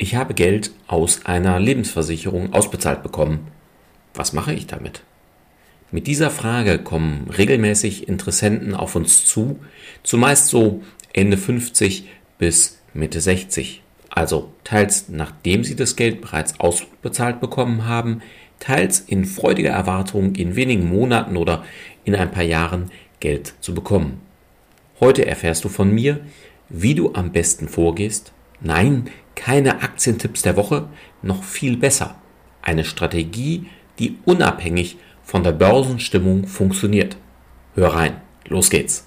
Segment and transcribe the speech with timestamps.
[0.00, 3.48] Ich habe Geld aus einer Lebensversicherung ausbezahlt bekommen.
[4.14, 5.02] Was mache ich damit?
[5.90, 9.58] Mit dieser Frage kommen regelmäßig Interessenten auf uns zu,
[10.04, 10.82] zumeist so
[11.12, 12.08] Ende 50
[12.38, 13.82] bis Mitte 60.
[14.08, 18.22] Also teils nachdem sie das Geld bereits ausbezahlt bekommen haben,
[18.60, 21.64] teils in freudiger Erwartung in wenigen Monaten oder
[22.04, 24.20] in ein paar Jahren Geld zu bekommen.
[25.00, 26.20] Heute erfährst du von mir,
[26.68, 28.32] wie du am besten vorgehst.
[28.60, 29.08] Nein,
[29.38, 30.88] keine Aktientipps der Woche,
[31.22, 32.16] noch viel besser.
[32.60, 33.66] Eine Strategie,
[34.00, 37.16] die unabhängig von der Börsenstimmung funktioniert.
[37.74, 39.06] Hör rein, los geht's.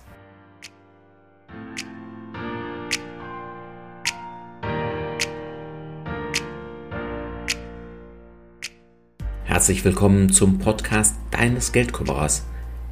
[9.44, 12.45] Herzlich willkommen zum Podcast deines Geldkümmerers.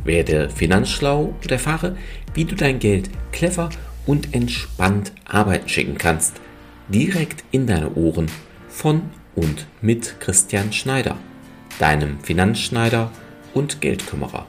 [0.03, 1.95] Werde finanzschlau und erfahre,
[2.33, 3.69] wie du dein Geld clever
[4.05, 6.41] und entspannt arbeiten schicken kannst–
[6.89, 8.31] direkt in deine Ohren
[8.67, 9.03] von
[9.35, 11.17] und mit Christian Schneider,
[11.77, 13.11] deinem Finanzschneider
[13.53, 14.47] und Geldkümmerer.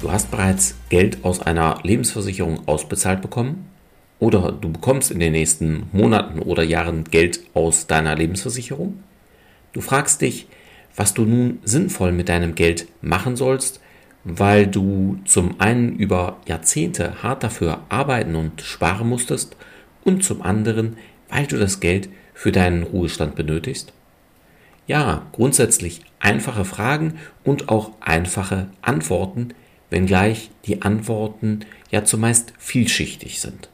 [0.00, 3.68] Du hast bereits Geld aus einer Lebensversicherung ausbezahlt bekommen
[4.18, 9.04] oder du bekommst in den nächsten Monaten oder Jahren Geld aus deiner Lebensversicherung.
[9.72, 10.48] Du fragst dich,
[10.96, 13.80] was du nun sinnvoll mit deinem Geld machen sollst,
[14.24, 19.56] weil du zum einen über Jahrzehnte hart dafür arbeiten und sparen musstest
[20.04, 20.96] und zum anderen,
[21.28, 23.92] weil du das Geld für deinen Ruhestand benötigst?
[24.86, 29.54] Ja, grundsätzlich einfache Fragen und auch einfache Antworten,
[29.88, 33.68] wenngleich die Antworten ja zumeist vielschichtig sind.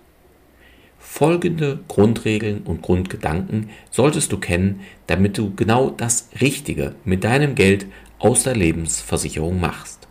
[1.09, 7.87] Folgende Grundregeln und Grundgedanken solltest du kennen, damit du genau das Richtige mit deinem Geld
[8.19, 10.09] aus der Lebensversicherung machst.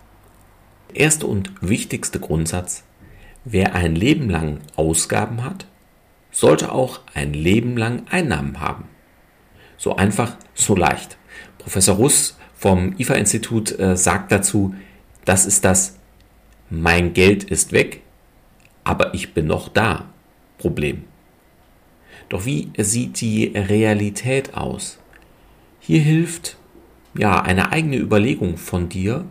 [0.95, 2.85] Erster und wichtigste Grundsatz,
[3.43, 5.67] wer ein Leben lang Ausgaben hat,
[6.31, 8.85] sollte auch ein Leben lang Einnahmen haben.
[9.77, 11.17] So einfach, so leicht.
[11.59, 14.73] Professor Russ vom IFA-Institut äh, sagt dazu,
[15.23, 15.99] das ist das,
[16.71, 18.01] mein Geld ist weg,
[18.83, 20.09] aber ich bin noch da.
[20.57, 21.03] Problem.
[22.29, 24.99] Doch wie sieht die Realität aus?
[25.79, 26.57] Hier hilft
[27.17, 29.25] ja eine eigene Überlegung von dir,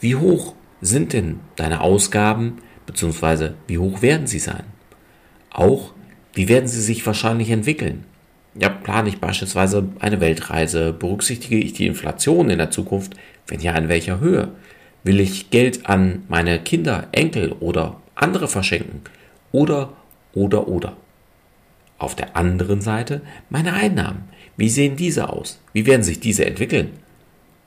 [0.00, 3.50] wie hoch sind denn deine Ausgaben bzw.
[3.66, 4.64] wie hoch werden sie sein?
[5.50, 5.92] Auch
[6.34, 8.04] wie werden sie sich wahrscheinlich entwickeln?
[8.54, 10.92] Ja, plane ich beispielsweise eine Weltreise?
[10.92, 13.14] Berücksichtige ich die Inflation in der Zukunft?
[13.46, 14.52] Wenn ja, in welcher Höhe?
[15.04, 19.02] Will ich Geld an meine Kinder, Enkel oder andere verschenken?
[19.52, 19.92] Oder
[20.34, 20.96] oder oder.
[21.98, 24.28] Auf der anderen Seite meine Einnahmen.
[24.56, 25.60] Wie sehen diese aus?
[25.72, 26.90] Wie werden sich diese entwickeln?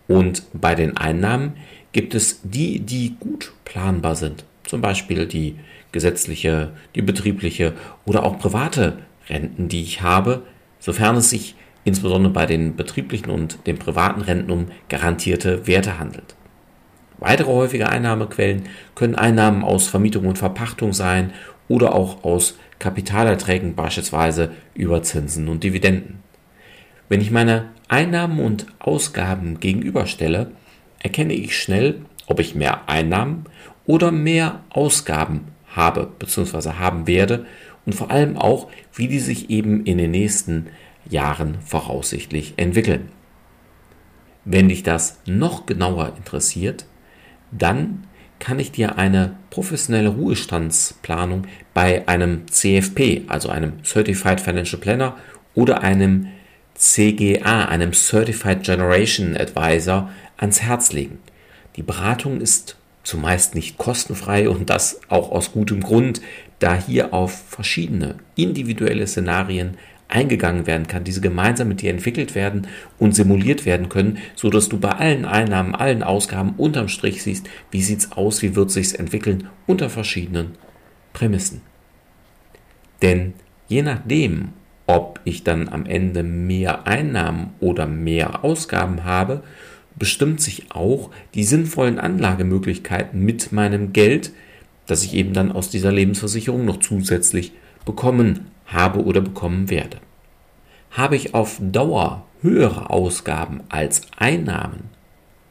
[0.08, 1.54] Und bei den Einnahmen
[1.92, 4.46] gibt es die, die gut planbar sind.
[4.66, 5.56] Zum Beispiel die
[5.92, 7.74] gesetzliche, die betriebliche
[8.06, 10.44] oder auch private Renten, die ich habe,
[10.80, 16.36] sofern es sich insbesondere bei den betrieblichen und den privaten Renten um garantierte Werte handelt.
[17.18, 18.64] Weitere häufige Einnahmequellen
[18.96, 21.32] können Einnahmen aus Vermietung und Verpachtung sein
[21.72, 26.20] oder auch aus Kapitalerträgen beispielsweise über Zinsen und Dividenden.
[27.08, 30.52] Wenn ich meine Einnahmen und Ausgaben gegenüberstelle,
[31.00, 33.46] erkenne ich schnell, ob ich mehr Einnahmen
[33.86, 36.74] oder mehr Ausgaben habe bzw.
[36.74, 37.46] haben werde
[37.86, 40.68] und vor allem auch, wie die sich eben in den nächsten
[41.09, 43.09] Jahren voraussichtlich entwickeln.
[44.44, 46.86] Wenn dich das noch genauer interessiert,
[47.52, 48.08] dann
[48.42, 51.44] kann ich dir eine professionelle Ruhestandsplanung
[51.74, 55.18] bei einem CFP, also einem Certified Financial Planner
[55.54, 56.28] oder einem
[56.76, 61.20] CGA, einem Certified Generation Advisor, ans Herz legen.
[61.76, 66.22] Die Beratung ist zumeist nicht kostenfrei und das auch aus gutem Grund,
[66.59, 69.78] da hier auf verschiedene individuelle Szenarien
[70.08, 72.68] eingegangen werden kann, diese gemeinsam mit dir entwickelt werden
[73.00, 77.47] und simuliert werden können, so dass du bei allen Einnahmen, allen Ausgaben unterm Strich siehst,
[77.72, 80.58] wie sieht's aus, wie wird sich's entwickeln unter verschiedenen
[81.13, 81.61] Prämissen.
[83.02, 83.34] Denn
[83.67, 84.49] je nachdem,
[84.87, 89.43] ob ich dann am Ende mehr Einnahmen oder mehr Ausgaben habe,
[89.96, 94.31] bestimmt sich auch die sinnvollen Anlagemöglichkeiten mit meinem Geld,
[94.87, 97.53] das ich eben dann aus dieser Lebensversicherung noch zusätzlich
[97.85, 99.97] bekommen habe oder bekommen werde.
[100.91, 104.90] Habe ich auf Dauer höhere Ausgaben als Einnahmen,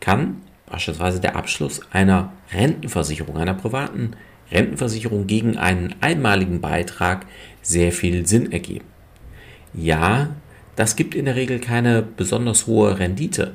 [0.00, 4.12] kann beispielsweise der Abschluss einer Rentenversicherung, einer privaten
[4.50, 7.26] Rentenversicherung gegen einen einmaligen Beitrag
[7.62, 8.86] sehr viel Sinn ergeben.
[9.72, 10.34] Ja,
[10.76, 13.54] das gibt in der Regel keine besonders hohe Rendite,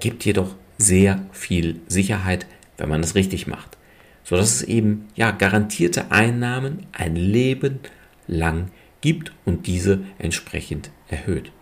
[0.00, 2.46] gibt jedoch sehr viel Sicherheit,
[2.76, 3.76] wenn man es richtig macht.
[4.24, 7.78] Sodass es eben ja garantierte Einnahmen ein Leben
[8.26, 8.70] lang
[9.00, 11.52] gibt und diese entsprechend erhöht.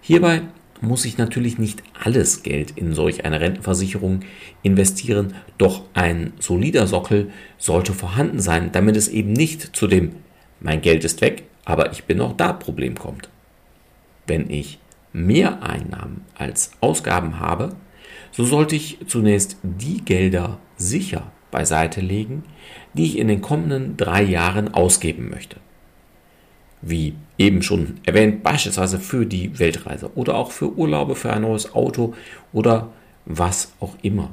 [0.00, 0.42] Hierbei
[0.80, 4.20] muss ich natürlich nicht alles Geld in solch eine Rentenversicherung
[4.62, 10.12] investieren, doch ein solider Sockel sollte vorhanden sein, damit es eben nicht zu dem
[10.60, 13.28] mein Geld ist weg, aber ich bin noch da Problem kommt.
[14.26, 14.78] Wenn ich
[15.12, 17.76] mehr Einnahmen als Ausgaben habe,
[18.32, 22.42] so sollte ich zunächst die Gelder sicher beiseite legen,
[22.94, 25.56] die ich in den kommenden drei Jahren ausgeben möchte.
[26.86, 31.74] Wie eben schon erwähnt, beispielsweise für die Weltreise oder auch für Urlaube, für ein neues
[31.74, 32.14] Auto
[32.52, 32.92] oder
[33.24, 34.30] was auch immer.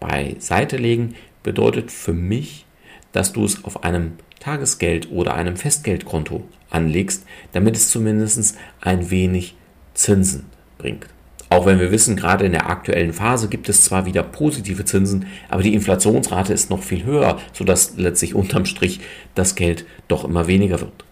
[0.00, 2.66] Beiseite legen bedeutet für mich,
[3.12, 9.54] dass du es auf einem Tagesgeld oder einem Festgeldkonto anlegst, damit es zumindest ein wenig
[9.94, 10.46] Zinsen
[10.78, 11.06] bringt.
[11.52, 15.26] Auch wenn wir wissen, gerade in der aktuellen Phase gibt es zwar wieder positive Zinsen,
[15.50, 19.00] aber die Inflationsrate ist noch viel höher, sodass letztlich unterm Strich
[19.34, 21.04] das Geld doch immer weniger wird.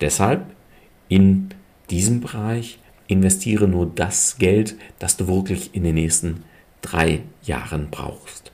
[0.00, 0.46] Deshalb
[1.10, 1.50] in
[1.90, 2.78] diesem Bereich
[3.08, 6.44] investiere nur das Geld, das du wirklich in den nächsten
[6.80, 8.52] drei Jahren brauchst.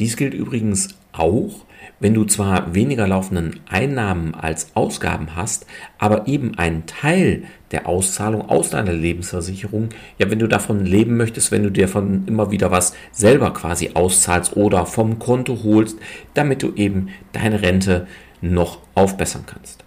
[0.00, 1.64] Dies gilt übrigens auch
[2.00, 5.66] wenn du zwar weniger laufenden Einnahmen als Ausgaben hast,
[5.98, 9.88] aber eben einen Teil der Auszahlung aus deiner Lebensversicherung,
[10.18, 13.90] ja, wenn du davon leben möchtest, wenn du dir von immer wieder was selber quasi
[13.94, 15.98] auszahlst oder vom Konto holst,
[16.34, 18.06] damit du eben deine Rente
[18.40, 19.84] noch aufbessern kannst.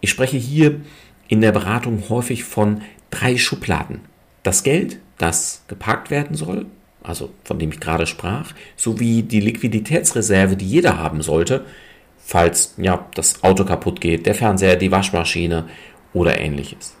[0.00, 0.80] Ich spreche hier
[1.28, 4.00] in der Beratung häufig von drei Schubladen.
[4.42, 6.66] Das Geld, das geparkt werden soll,
[7.02, 11.64] also von dem ich gerade sprach, sowie die Liquiditätsreserve, die jeder haben sollte,
[12.18, 15.68] falls ja, das Auto kaputt geht, der Fernseher, die Waschmaschine
[16.12, 16.94] oder ähnliches.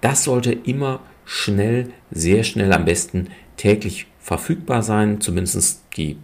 [0.00, 6.16] Das sollte immer schnell, sehr schnell am besten täglich verfügbar sein, zumindest die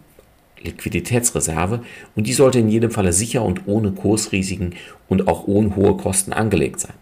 [0.62, 1.80] Liquiditätsreserve
[2.14, 4.74] und die sollte in jedem Falle sicher und ohne Kursrisiken
[5.08, 6.94] und auch ohne hohe Kosten angelegt sein.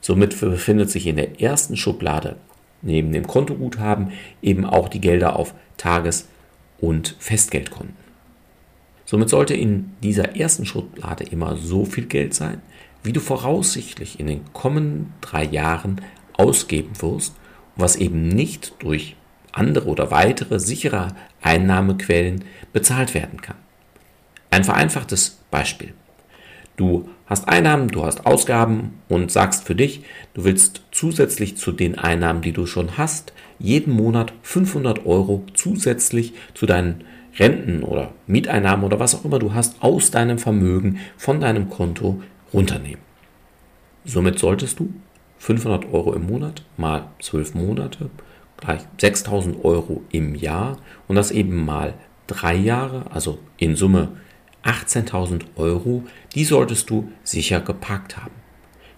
[0.00, 2.36] Somit befindet sich in der ersten Schublade
[2.82, 4.12] neben dem Kontoguthaben
[4.42, 6.28] eben auch die Gelder auf Tages-
[6.78, 7.96] und Festgeldkonten.
[9.04, 12.62] Somit sollte in dieser ersten Schublade immer so viel Geld sein,
[13.02, 16.00] wie du voraussichtlich in den kommenden drei Jahren
[16.34, 17.34] ausgeben wirst,
[17.76, 19.16] was eben nicht durch
[19.52, 23.56] andere oder weitere sichere Einnahmequellen bezahlt werden kann.
[24.50, 25.94] Ein vereinfachtes Beispiel.
[26.76, 30.02] Du hast Einnahmen, du hast Ausgaben und sagst für dich,
[30.34, 36.32] du willst zusätzlich zu den Einnahmen, die du schon hast, jeden Monat 500 Euro zusätzlich
[36.54, 37.04] zu deinen
[37.38, 42.22] Renten oder Mieteinnahmen oder was auch immer du hast aus deinem Vermögen von deinem Konto
[42.52, 43.00] runternehmen.
[44.04, 44.92] Somit solltest du
[45.38, 48.10] 500 Euro im Monat mal 12 Monate
[48.58, 50.78] gleich 6000 Euro im Jahr
[51.08, 51.94] und das eben mal
[52.26, 54.08] drei Jahre, also in Summe
[54.64, 56.04] 18.000 Euro,
[56.34, 58.34] die solltest du sicher gepackt haben.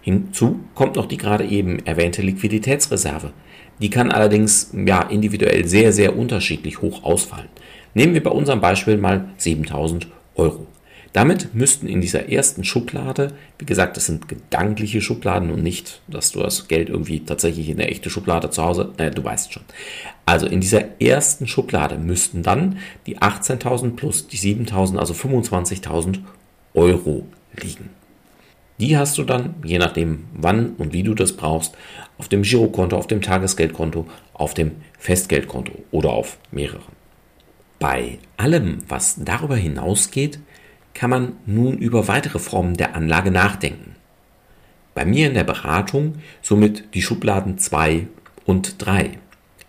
[0.01, 3.33] Hinzu kommt noch die gerade eben erwähnte Liquiditätsreserve.
[3.81, 7.49] Die kann allerdings ja individuell sehr, sehr unterschiedlich hoch ausfallen.
[7.93, 10.67] Nehmen wir bei unserem Beispiel mal 7000 Euro.
[11.15, 16.33] Damit müssten in dieser ersten Schublade, wie gesagt, das sind gedankliche Schubladen und nicht, dass
[16.33, 19.63] du das Geld irgendwie tatsächlich in der echte Schublade zu Hause, äh, du weißt schon.
[20.25, 26.17] Also in dieser ersten Schublade müssten dann die 18.000 plus die 7.000, also 25.000
[26.73, 27.25] Euro
[27.61, 27.91] liegen.
[28.81, 31.75] Die hast du dann, je nachdem wann und wie du das brauchst,
[32.17, 36.93] auf dem Girokonto, auf dem Tagesgeldkonto, auf dem Festgeldkonto oder auf mehreren.
[37.79, 40.39] Bei allem, was darüber hinausgeht,
[40.95, 43.95] kann man nun über weitere Formen der Anlage nachdenken.
[44.95, 48.07] Bei mir in der Beratung somit die Schubladen 2
[48.45, 49.19] und 3.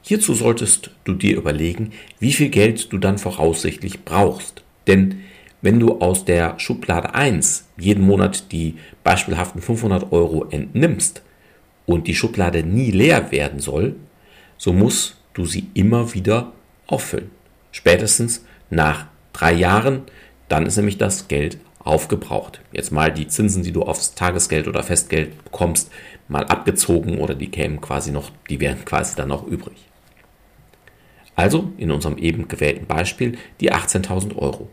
[0.02, 4.62] Hierzu solltest du dir überlegen, wie viel Geld du dann voraussichtlich brauchst.
[4.86, 5.22] Denn
[5.62, 11.22] wenn du aus der Schublade 1 jeden Monat die beispielhaften 500 Euro entnimmst
[11.86, 13.96] und die Schublade nie leer werden soll,
[14.56, 16.52] so musst du sie immer wieder
[16.86, 17.32] auffüllen.
[17.72, 20.02] Spätestens nach drei Jahren
[20.48, 22.60] dann ist nämlich das Geld aufgebraucht.
[22.72, 25.90] Jetzt mal die Zinsen, die du aufs Tagesgeld oder Festgeld bekommst,
[26.28, 29.76] mal abgezogen oder die kämen quasi noch, die wären quasi dann noch übrig.
[31.36, 34.68] Also in unserem eben gewählten Beispiel die 18.000 Euro.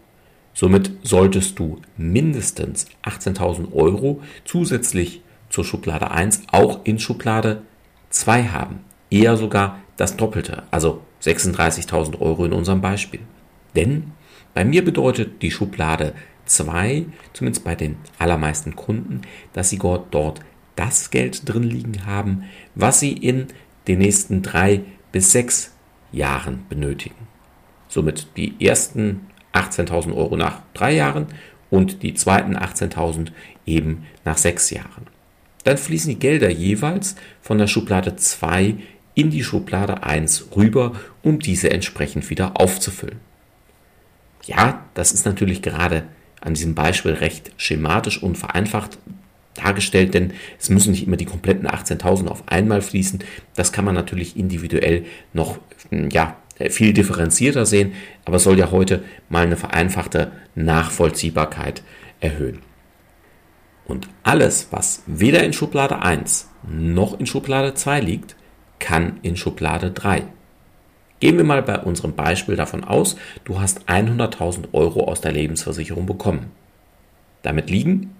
[0.53, 7.63] Somit solltest du mindestens 18.000 Euro zusätzlich zur Schublade 1 auch in Schublade
[8.09, 8.79] 2 haben.
[9.09, 13.21] Eher sogar das Doppelte, also 36.000 Euro in unserem Beispiel.
[13.75, 14.11] Denn
[14.53, 16.13] bei mir bedeutet die Schublade
[16.45, 19.21] 2, zumindest bei den allermeisten Kunden,
[19.53, 20.41] dass sie dort
[20.75, 22.43] das Geld drin liegen haben,
[22.75, 23.47] was sie in
[23.87, 24.81] den nächsten drei
[25.11, 25.71] bis sechs
[26.11, 27.27] Jahren benötigen.
[27.87, 31.27] Somit die ersten 18.000 Euro nach drei Jahren
[31.69, 33.31] und die zweiten 18.000
[33.65, 35.07] eben nach sechs Jahren.
[35.63, 38.75] Dann fließen die Gelder jeweils von der Schublade 2
[39.15, 43.19] in die Schublade 1 rüber, um diese entsprechend wieder aufzufüllen.
[44.45, 46.03] Ja, das ist natürlich gerade
[46.41, 48.97] an diesem Beispiel recht schematisch und vereinfacht
[49.55, 53.23] dargestellt, denn es müssen nicht immer die kompletten 18.000 auf einmal fließen.
[53.55, 55.59] Das kann man natürlich individuell noch
[56.11, 56.35] ja,
[56.69, 57.93] viel differenzierter sehen,
[58.25, 61.83] aber soll ja heute mal eine vereinfachte Nachvollziehbarkeit
[62.19, 62.59] erhöhen.
[63.85, 68.35] Und alles, was weder in Schublade 1 noch in Schublade 2 liegt,
[68.79, 70.23] kann in Schublade 3.
[71.19, 73.15] Gehen wir mal bei unserem Beispiel davon aus,
[73.45, 76.51] du hast 100.000 Euro aus der Lebensversicherung bekommen.
[77.43, 78.15] Damit liegen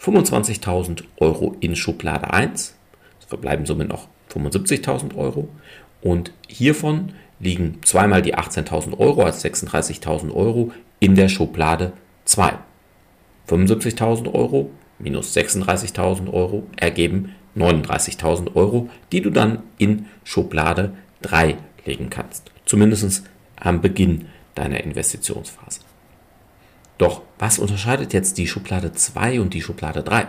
[0.00, 2.76] 25.000 Euro in Schublade 1,
[3.20, 5.48] es verbleiben somit noch 75.000 Euro
[6.00, 11.92] und hiervon liegen zweimal die 18.000 Euro als 36.000 Euro in der Schublade
[12.24, 12.52] 2.
[13.48, 21.56] 75.000 Euro minus 36.000 Euro ergeben 39.000 Euro, die du dann in Schublade 3
[21.88, 22.52] legen kannst.
[22.64, 23.24] Zumindest
[23.56, 25.80] am Beginn deiner Investitionsphase.
[26.98, 30.26] Doch was unterscheidet jetzt die Schublade 2 und die Schublade 3?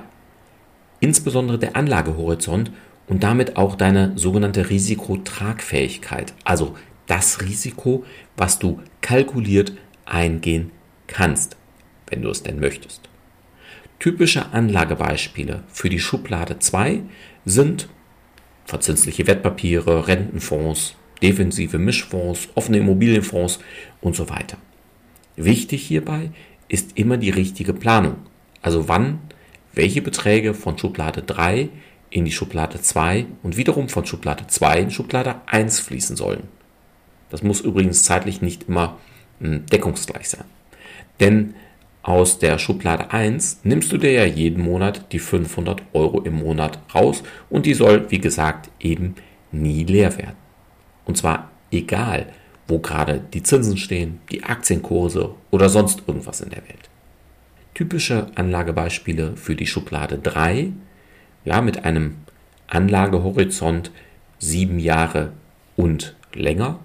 [1.00, 2.72] Insbesondere der Anlagehorizont
[3.08, 6.75] und damit auch deine sogenannte Risikotragfähigkeit, also
[7.08, 8.06] das Risiko,
[8.38, 9.74] was du kalkuliert
[10.06, 10.72] eingehen
[11.08, 11.58] kannst,
[12.08, 13.10] wenn du es denn möchtest.
[13.98, 17.01] Typische Anlagebeispiele für die Schublade 2
[17.46, 17.89] sind
[18.66, 23.60] verzinsliche Wertpapiere, Rentenfonds, defensive Mischfonds, offene Immobilienfonds
[24.02, 24.58] und so weiter.
[25.36, 26.32] Wichtig hierbei
[26.68, 28.16] ist immer die richtige Planung.
[28.62, 29.20] Also wann
[29.74, 31.70] welche Beträge von Schublade 3
[32.10, 36.44] in die Schublade 2 und wiederum von Schublade 2 in Schublade 1 fließen sollen.
[37.30, 38.98] Das muss übrigens zeitlich nicht immer
[39.40, 40.46] hm, deckungsgleich sein.
[41.20, 41.54] Denn
[42.02, 46.80] aus der Schublade 1 nimmst du dir ja jeden Monat die 500 Euro im Monat
[46.94, 49.16] raus und die soll, wie gesagt, eben
[49.52, 50.49] nie leer werden.
[51.06, 52.27] Und zwar egal,
[52.68, 56.89] wo gerade die Zinsen stehen, die Aktienkurse oder sonst irgendwas in der Welt.
[57.74, 60.72] Typische Anlagebeispiele für die Schublade 3,
[61.46, 62.18] ja, mit einem
[62.68, 63.91] Anlagehorizont
[64.38, 65.32] sieben Jahre
[65.75, 66.79] und länger,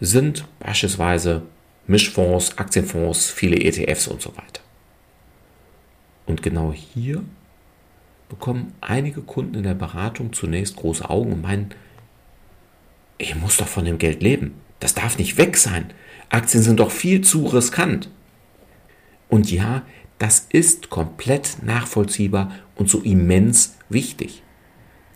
[0.00, 1.42] sind beispielsweise
[1.86, 4.60] Mischfonds, Aktienfonds, viele ETFs und so weiter.
[6.26, 7.22] Und genau hier
[8.28, 11.70] bekommen einige Kunden in der Beratung zunächst große Augen und meinen,
[13.18, 14.54] ich muss doch von dem Geld leben.
[14.80, 15.92] Das darf nicht weg sein.
[16.28, 18.10] Aktien sind doch viel zu riskant.
[19.28, 19.82] Und ja,
[20.18, 24.42] das ist komplett nachvollziehbar und so immens wichtig.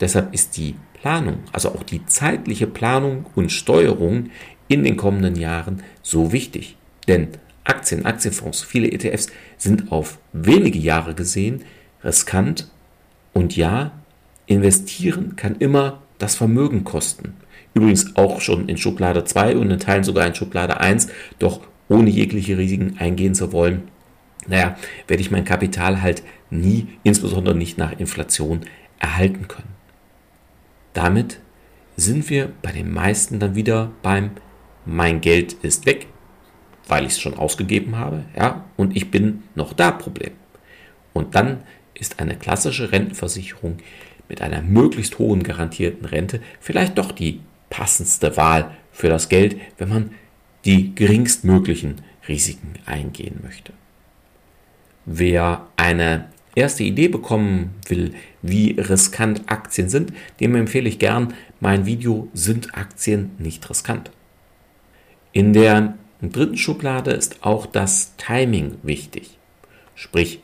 [0.00, 4.31] Deshalb ist die Planung, also auch die zeitliche Planung und Steuerung
[4.69, 6.76] in den kommenden Jahren so wichtig.
[7.07, 7.28] Denn
[7.64, 11.64] Aktien, Aktienfonds, viele ETFs sind auf wenige Jahre gesehen
[12.02, 12.71] riskant
[13.33, 13.93] und ja,
[14.47, 17.35] investieren kann immer das Vermögen kosten.
[17.75, 21.08] Übrigens auch schon in Schublade 2 und in Teilen sogar in Schublade 1,
[21.38, 23.88] doch ohne jegliche Risiken eingehen zu wollen,
[24.46, 28.60] naja, werde ich mein Kapital halt nie, insbesondere nicht nach Inflation,
[28.98, 29.75] erhalten können.
[30.92, 31.40] Damit
[31.96, 34.30] sind wir bei den meisten dann wieder beim
[34.84, 36.06] mein Geld ist weg,
[36.87, 40.32] weil ich es schon ausgegeben habe, ja, und ich bin noch da Problem.
[41.12, 41.62] Und dann
[41.94, 43.78] ist eine klassische Rentenversicherung
[44.28, 49.88] mit einer möglichst hohen garantierten Rente vielleicht doch die passendste Wahl für das Geld, wenn
[49.88, 50.10] man
[50.64, 53.72] die geringstmöglichen Risiken eingehen möchte.
[55.06, 61.87] Wer eine erste Idee bekommen will, wie riskant Aktien sind, dem empfehle ich gern mein
[61.87, 64.10] Video Sind Aktien nicht riskant?
[65.32, 69.38] In der dritten Schublade ist auch das Timing wichtig.
[69.94, 70.40] Sprich,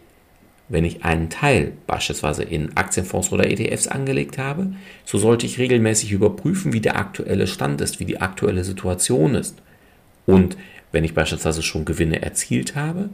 [0.74, 6.10] wenn ich einen Teil beispielsweise in Aktienfonds oder ETFs angelegt habe, so sollte ich regelmäßig
[6.12, 9.62] überprüfen, wie der aktuelle Stand ist, wie die aktuelle Situation ist.
[10.26, 10.56] Und
[10.92, 13.08] wenn ich beispielsweise schon Gewinne erzielt habe,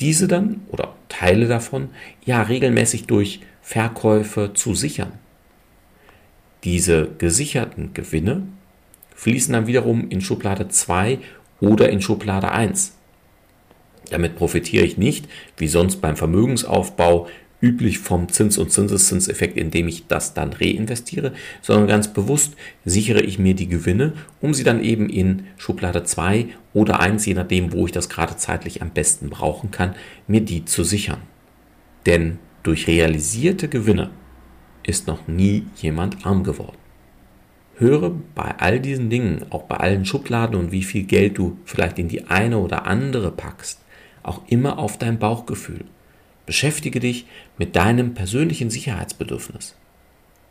[0.00, 1.90] diese dann oder Teile davon
[2.24, 5.12] ja regelmäßig durch Verkäufe zu sichern.
[6.64, 8.44] Diese gesicherten Gewinne
[9.16, 11.18] fließen dann wiederum in Schublade 2
[11.60, 12.94] oder in Schublade 1.
[14.12, 15.26] Damit profitiere ich nicht,
[15.56, 17.28] wie sonst beim Vermögensaufbau,
[17.62, 23.38] üblich vom Zins- und Zinseszinseffekt, indem ich das dann reinvestiere, sondern ganz bewusst sichere ich
[23.38, 27.86] mir die Gewinne, um sie dann eben in Schublade 2 oder 1, je nachdem, wo
[27.86, 29.94] ich das gerade zeitlich am besten brauchen kann,
[30.26, 31.22] mir die zu sichern.
[32.04, 34.10] Denn durch realisierte Gewinne
[34.82, 36.76] ist noch nie jemand arm geworden.
[37.76, 41.98] Höre bei all diesen Dingen, auch bei allen Schubladen und wie viel Geld du vielleicht
[41.98, 43.81] in die eine oder andere packst,
[44.22, 45.84] auch immer auf dein Bauchgefühl.
[46.46, 47.26] Beschäftige dich
[47.58, 49.76] mit deinem persönlichen Sicherheitsbedürfnis.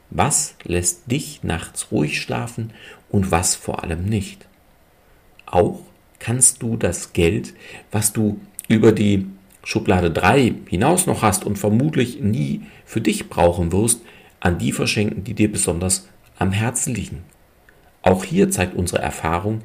[0.10, 2.74] Was lässt dich nachts ruhig schlafen
[3.10, 4.48] und was vor allem nicht?
[5.46, 5.80] Auch
[6.20, 7.54] kannst du das Geld,
[7.92, 9.28] was du über die
[9.64, 14.02] Schublade 3 hinaus noch hast und vermutlich nie für dich brauchen wirst,
[14.40, 17.24] an die verschenken, die dir besonders am Herzen liegen.
[18.02, 19.62] Auch hier zeigt unsere Erfahrung,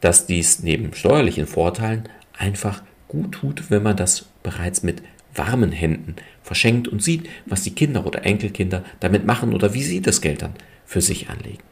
[0.00, 5.02] dass dies neben steuerlichen Vorteilen einfach gut tut, wenn man das bereits mit
[5.34, 10.00] warmen Händen verschenkt und sieht, was die Kinder oder Enkelkinder damit machen oder wie sie
[10.00, 11.62] das Geld dann für sich anlegen.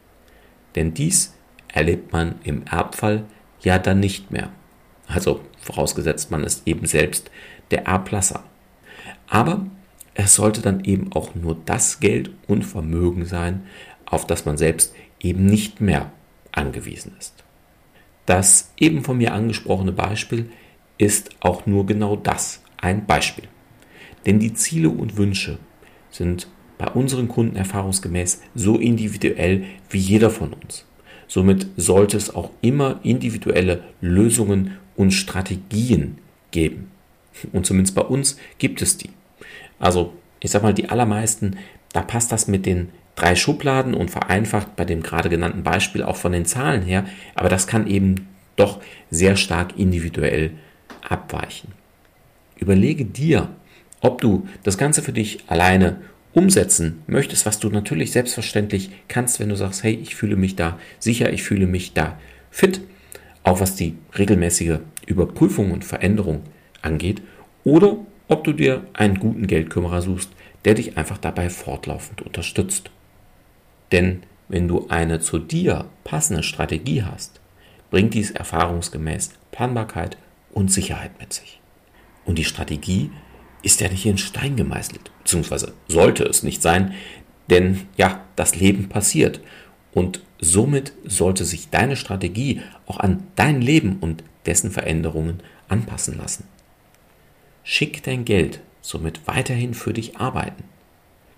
[0.75, 1.33] Denn dies
[1.67, 3.23] erlebt man im Erbfall
[3.61, 4.49] ja dann nicht mehr.
[5.07, 7.31] Also vorausgesetzt, man ist eben selbst
[7.71, 8.43] der Erblasser.
[9.27, 9.65] Aber
[10.13, 13.63] es sollte dann eben auch nur das Geld und Vermögen sein,
[14.05, 16.11] auf das man selbst eben nicht mehr
[16.51, 17.43] angewiesen ist.
[18.25, 20.49] Das eben von mir angesprochene Beispiel
[20.99, 23.45] ist auch nur genau das, ein Beispiel.
[24.27, 25.57] Denn die Ziele und Wünsche
[26.11, 30.85] sind bei unseren Kunden erfahrungsgemäß so individuell wie jeder von uns.
[31.27, 36.17] Somit sollte es auch immer individuelle Lösungen und Strategien
[36.51, 36.91] geben.
[37.53, 39.09] Und zumindest bei uns gibt es die.
[39.79, 41.57] Also, ich sag mal, die allermeisten,
[41.93, 46.15] da passt das mit den drei Schubladen und vereinfacht bei dem gerade genannten Beispiel auch
[46.15, 48.79] von den Zahlen her, aber das kann eben doch
[49.09, 50.51] sehr stark individuell
[51.09, 51.73] abweichen.
[52.57, 53.49] Überlege dir,
[54.01, 55.97] ob du das Ganze für dich alleine
[56.33, 60.79] umsetzen möchtest, was du natürlich selbstverständlich kannst, wenn du sagst, hey, ich fühle mich da
[60.99, 62.17] sicher, ich fühle mich da
[62.51, 62.81] fit,
[63.43, 66.43] auch was die regelmäßige Überprüfung und Veränderung
[66.81, 67.21] angeht,
[67.63, 67.97] oder
[68.27, 70.29] ob du dir einen guten Geldkümmerer suchst,
[70.65, 72.91] der dich einfach dabei fortlaufend unterstützt.
[73.91, 77.39] Denn wenn du eine zu dir passende Strategie hast,
[77.89, 80.17] bringt dies erfahrungsgemäß Planbarkeit
[80.51, 81.59] und Sicherheit mit sich.
[82.25, 83.11] Und die Strategie
[83.61, 86.93] ist ja nicht in Stein gemeißelt, beziehungsweise sollte es nicht sein,
[87.49, 89.41] denn ja, das Leben passiert
[89.91, 96.45] und somit sollte sich deine Strategie auch an dein Leben und dessen Veränderungen anpassen lassen.
[97.63, 100.63] Schick dein Geld somit weiterhin für dich arbeiten.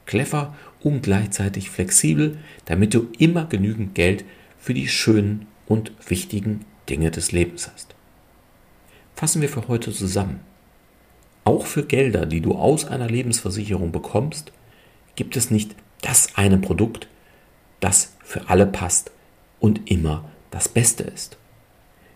[0.05, 4.25] Clever und gleichzeitig flexibel, damit du immer genügend Geld
[4.59, 7.95] für die schönen und wichtigen Dinge des Lebens hast.
[9.21, 10.39] Fassen wir für heute zusammen.
[11.43, 14.51] Auch für Gelder, die du aus einer Lebensversicherung bekommst,
[15.15, 17.07] gibt es nicht das eine Produkt,
[17.81, 19.11] das für alle passt
[19.59, 21.37] und immer das Beste ist.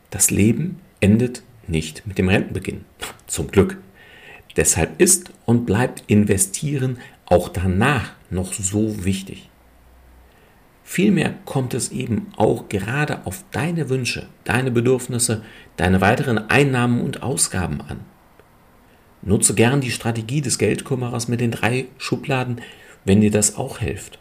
[0.09, 2.85] Das Leben endet nicht mit dem Rentenbeginn.
[3.27, 3.77] Zum Glück.
[4.55, 9.47] Deshalb ist und bleibt Investieren auch danach noch so wichtig.
[10.87, 15.41] Vielmehr kommt es eben auch gerade auf deine Wünsche, deine Bedürfnisse,
[15.77, 18.01] deine weiteren Einnahmen und Ausgaben an.
[19.23, 22.61] Nutze gern die Strategie des Geldkümmerers mit den drei Schubladen,
[23.03, 24.19] wenn dir das auch hilft.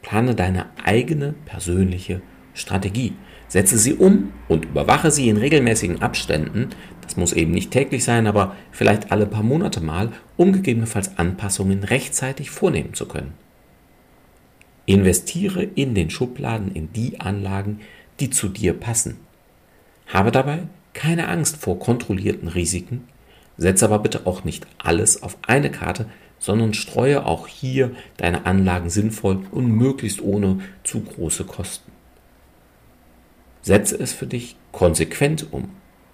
[0.00, 2.22] Plane deine eigene persönliche
[2.54, 3.12] Strategie.
[3.46, 6.70] Setze sie um und überwache sie in regelmäßigen Abständen.
[7.02, 11.84] Das muss eben nicht täglich sein, aber vielleicht alle paar Monate mal, um gegebenenfalls Anpassungen
[11.84, 13.34] rechtzeitig vornehmen zu können.
[14.86, 17.80] Investiere in den Schubladen in die Anlagen,
[18.20, 19.18] die zu dir passen.
[20.06, 20.60] Habe dabei
[20.94, 23.04] keine Angst vor kontrollierten Risiken
[23.56, 26.06] Setze aber bitte auch nicht alles auf eine Karte,
[26.38, 31.90] sondern streue auch hier deine Anlagen sinnvoll und möglichst ohne zu große Kosten.
[33.62, 35.70] Setze es für dich konsequent um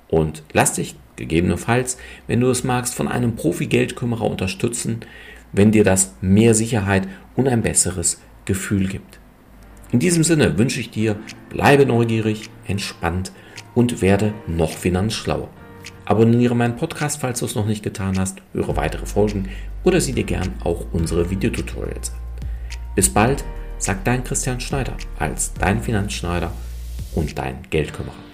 [0.09, 5.01] und lass dich gegebenenfalls, wenn du es magst, von einem Profi-Geldkümmerer unterstützen,
[5.53, 9.19] wenn dir das mehr Sicherheit und ein besseres Gefühl gibt.
[9.91, 11.17] In diesem Sinne wünsche ich dir,
[11.51, 13.33] bleibe neugierig, entspannt
[13.75, 15.51] und werde noch finanzschlauer.
[16.05, 19.49] Abonniere meinen Podcast, falls du es noch nicht getan hast, höre weitere Folgen
[19.85, 22.19] oder sieh dir gern auch unsere Videotutorials an.
[22.95, 23.45] Bis bald,
[23.79, 26.53] sagt dein Christian Schneider als dein Finanzschneider
[27.15, 28.32] und dein Geldkümmerer.